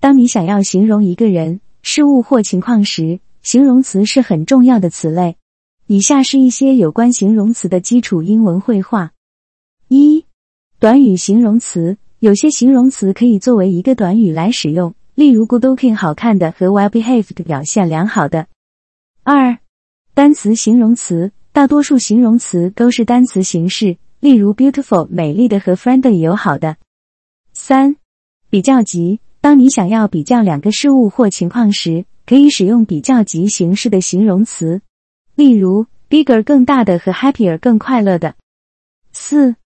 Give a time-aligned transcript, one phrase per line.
[0.00, 5.36] 当你想要形容一个人、事物或情况时，形容词是很重要的词类。
[5.86, 9.12] 以下是一些有关形容词的基础英文绘画：
[9.88, 10.24] 一、
[10.78, 11.98] 短语形容词。
[12.20, 18.48] 有些形容词可以作为一个短语来使用，例如 good-looking 好看的和 well-behaved 表现良好的。
[19.22, 19.58] 二、
[20.14, 21.32] 单词形容词。
[21.50, 26.76] 大多数形容词都是单词形式，例如 beautiful 美丽的和 friendly 友好的。
[27.52, 27.96] 三、
[28.48, 29.18] 比较级。
[29.40, 34.82] 当你想要比较两个事物或情况时，可以使用比较级形式的形容词，
[35.34, 38.34] 例如 bigger 更大的和 happier 更快乐的。
[39.12, 39.56] 四、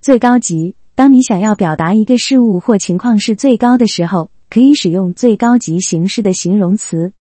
[0.00, 0.74] 最高级。
[0.96, 7.14] 当你想要表达一个事物或情况是最高的时候，可以使用最高级形式的形容词，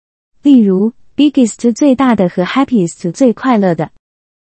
[0.41, 3.91] 例如 biggest 最大的和 happiest 最快乐的。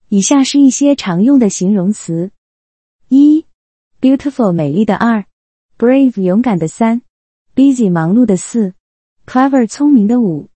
[0.08, 2.30] 以下是一些常用的形容词：
[3.08, 3.44] 一、
[4.00, 5.24] beautiful 美丽的；二、
[5.76, 7.02] brave 勇敢的；三、
[7.58, 8.72] busy 忙碌的；四、
[9.26, 10.48] clever 聪明的；五、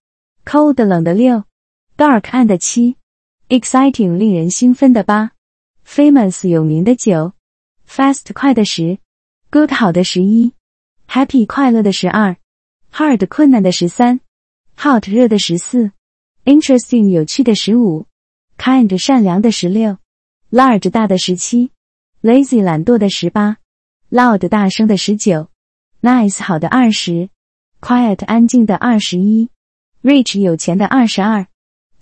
[0.45, 1.43] cold 冷的；六、
[1.96, 2.96] dark 暗的；七、
[3.49, 5.32] exciting 令人兴奋的；八、
[5.85, 7.32] famous 有名的；九、
[7.88, 9.01] fast 快的；十、
[9.51, 10.52] good 好的；十一、
[11.09, 12.37] happy 快乐的；十二、
[12.93, 14.21] hard 困难的；十三、
[14.79, 15.91] hot 热的；十四、
[16.45, 18.07] interesting 有趣的；十五。
[18.57, 19.98] kind 善良的十六
[20.52, 21.73] ，large 大的十七
[22.23, 23.57] ，lazy 懒惰的十八
[24.09, 25.48] ，loud 大声的十九
[26.02, 27.30] ，nice 好的二十
[27.80, 29.48] ，quiet 安静的二十一
[30.02, 31.46] ，rich 有钱的二十二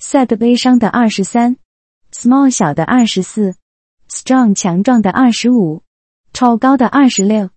[0.00, 1.56] ，sad 悲伤的二十三
[2.12, 3.54] ，small 小的二十四
[4.08, 5.82] ，strong 强壮的二十五
[6.32, 7.50] ，tall 高的二十六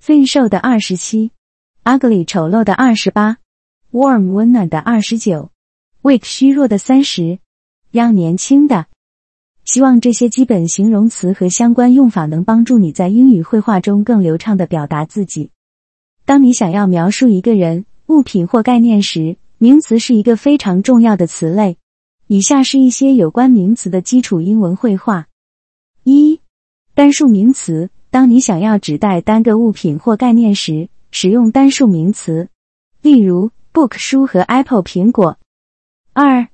[0.00, 1.32] ，thin 瘦的二十七
[1.84, 3.38] ，ugly 丑陋的二十八
[3.90, 5.50] ，warm 温暖的二十九
[6.02, 7.38] ，weak 虚弱的三十
[7.92, 8.86] ，Young 年轻的，
[9.64, 15.50] 希望这些基本形容词和相关用法能帮助你在英语绘画中更流畅的表达自己。
[16.26, 21.78] 当你想要描述一个人、物品或概念时，名词是一个非常重要的词类。
[22.26, 25.28] 以下是一些有关名词的基础英文绘画：
[26.02, 26.40] 一、
[26.94, 27.90] 单数名词。
[28.10, 32.48] 当你想要指代单个物品或概念时，使用单数名词，
[33.02, 35.38] 例如 book 书和 apple 苹果。
[36.12, 36.48] 二、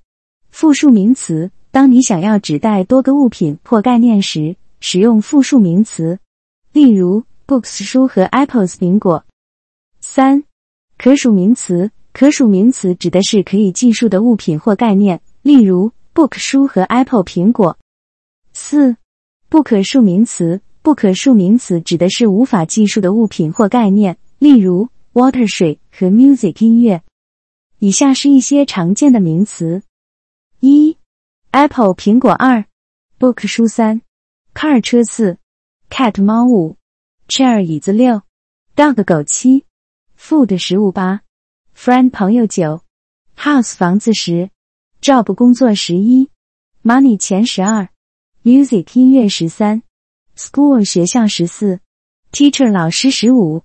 [0.50, 1.50] 复数名词。
[1.70, 6.18] 当你想要指代多个物品或概念时，使用复数名词，
[6.74, 9.24] 例如 books 书和 apples 苹果。
[10.02, 10.44] 三、
[10.98, 11.90] 可数名词。
[12.12, 17.78] 可数名词指的是可以计数的物品或概念，例如 book 书和 apple 苹果。
[18.52, 18.98] 四、
[19.48, 20.60] 不可数名词。
[20.82, 27.02] 不可数名词指的是无法计数的物品或概念，例如 water 水和 music 音乐。
[27.78, 29.82] 以下是一些常见的名词。
[30.58, 30.98] 一
[31.52, 32.64] ，Apple 苹果二
[33.18, 34.02] ，Book 书三
[34.52, 35.38] ，Car 车四
[35.88, 36.76] ，Cat 猫五
[37.28, 38.22] ，Chair 椅子六
[38.74, 39.64] ，Dog 狗七
[40.22, 41.22] ，Food 食物八
[41.76, 42.82] ，Friend 朋友九
[43.36, 44.50] ，House 房子十
[45.00, 46.30] ，Job 工作十一
[46.84, 47.88] ，Money 钱十二
[48.44, 49.82] ，Music 音乐十三
[50.36, 51.80] ，School 学校十四
[52.30, 53.64] ，Teacher 老师十五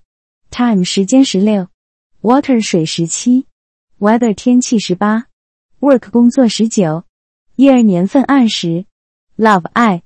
[0.50, 1.68] ，Time 时间十六
[2.22, 3.46] ，Water 水十七
[4.00, 5.28] ，Weather 天气十八。
[5.80, 7.04] work 工作十九
[7.56, 8.84] ，year 年份二十
[9.36, 10.02] ，love 爱。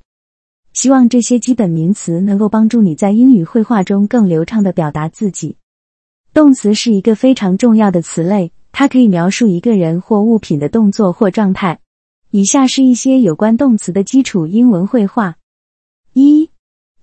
[0.75, 5.57] 希望这些基本名词能够帮助你在英语绘画中更流畅的表达自己。
[6.35, 11.79] 动词是一个非常重要的词类，它可以描述一个人或物品的动作或状态。
[12.31, 15.37] 以下是一些有关动词的基础英文绘画：
[16.13, 16.51] 一、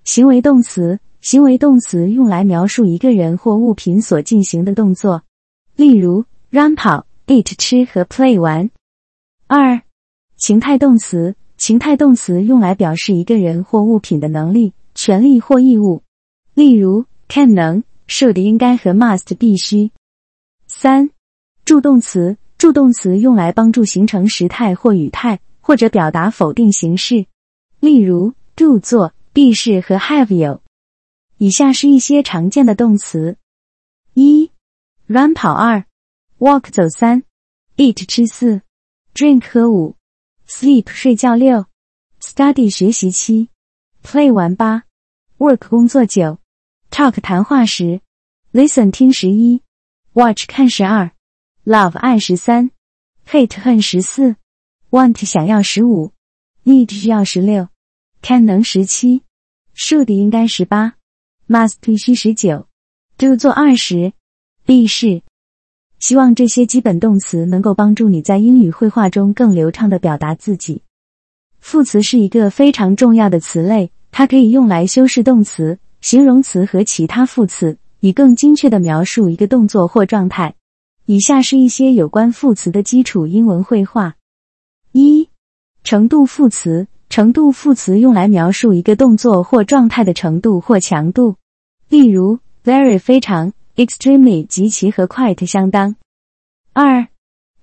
[0.04, 0.98] 行为动词。
[1.20, 5.22] 行为动词用来描述一个人或物品所进行的动作，
[5.76, 7.06] 例如 run 跑。
[7.26, 8.70] eat 吃和 play 玩。
[9.46, 9.82] 二、
[10.36, 16.02] 情态动词，情态动词用来表示一个人或物品的能力、权利或义务，
[16.54, 19.92] 例如 can 能，should 应该和 must 必须。
[20.66, 21.10] 三、
[21.64, 27.26] 助动词，助动词用来帮助形成时态或语态，或者表达否定形式，
[27.78, 30.60] 例如 do 做，be 是和 have 有。
[31.38, 33.38] 以下是一些常见的动词：
[34.14, 34.50] 一、
[35.06, 35.84] run 跑二。
[36.38, 37.22] walk 走三
[37.76, 38.62] ，eat 吃四
[39.14, 39.94] ，drink 喝五
[40.48, 41.66] ，sleep 睡觉六
[42.20, 43.50] ，study 学习七
[44.02, 44.84] ，play 玩八
[45.36, 46.39] ，work 工作九
[46.90, 48.00] ，talk 谈话时
[48.52, 49.62] ，listen 听十一
[50.12, 51.10] ，watch 看十二
[51.64, 52.70] ，love 爱十三
[53.28, 54.36] ，hate 恨十四
[54.90, 56.12] ，want 想要十五
[56.64, 57.68] ，need 需要十六
[58.22, 59.22] ，can 能十七
[59.74, 60.94] ，should 应该十八
[61.48, 62.66] ，must 必须十九
[63.16, 64.12] ，do 做二十
[64.66, 65.22] ，be 是。
[66.00, 70.82] 希望这些基本动词能够帮助你在英语绘画中更流畅的表达自己。
[71.58, 80.54] 副词是一个非常重要的词类，它可以用来修饰动词、形容词和其他副词，以更精确地描述一个动作或状态。
[81.06, 84.14] 以下是一些有关副词的基础英文绘画：
[84.92, 85.28] 一、
[85.84, 86.86] 程度副词。
[87.10, 91.34] 程度副词用来描述一个动作或状态的程度或强度。
[91.88, 95.96] 例如，very 非常，extremely 极其和 quite 相当。
[96.72, 97.08] 二、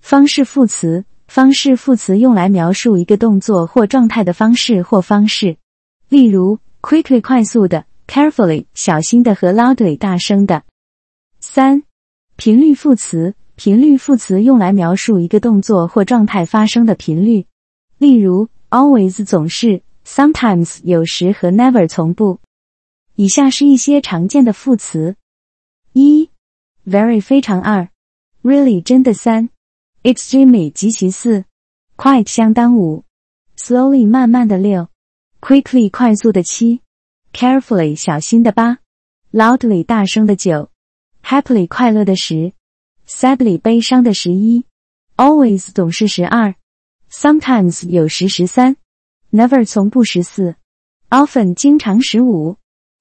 [0.02, 1.06] 方式副词。
[1.30, 5.58] 方式副词用来描述一个动作或状态的方式或方式。
[6.10, 10.64] 例如，quickly 快速的，carefully 小心的和 loudly 大声的。
[11.40, 11.84] 三、
[12.36, 13.36] 频率副词。
[13.58, 17.48] 频率副词用来描述一个动作或状态发生的频率。
[17.98, 22.40] 例如，always 总是，sometimes 有时和 never 从不。
[23.16, 25.16] 以下是一些常见的副词：
[25.94, 26.30] 一、
[26.86, 27.90] very 非常；二、
[28.44, 29.50] really 真的；三、
[30.04, 31.44] extremely 极其；四、
[31.96, 33.06] quite 相当；五、
[33.58, 34.88] slowly 慢慢的；六、
[35.42, 36.82] quickly 快速的；七、
[37.38, 38.80] carefully 小心的；八、
[39.32, 40.72] loudly 大声的；九、
[41.24, 42.58] happily 快乐的；十。
[43.08, 44.66] Sadly，悲伤的十一
[45.16, 46.56] ；Always，总是十二
[47.10, 48.76] ；Sometimes，有时十三
[49.32, 50.56] ；Never，从不十四
[51.10, 52.58] ；Often，经常十五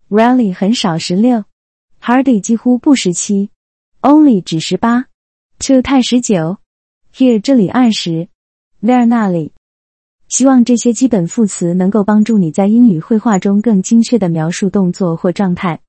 [0.09, 1.45] ；Rarely，很少十六
[2.01, 3.51] ；Hardly，几乎不十七
[4.01, 5.07] ；Only，只十八
[5.59, 6.59] ；Too，太十九
[7.13, 8.29] ；Here，这里二十
[8.81, 9.56] ；There，那里。
[10.29, 15.86] 希望这些基本副词能够帮助你在英语绘画中更精确地描述动作或状态。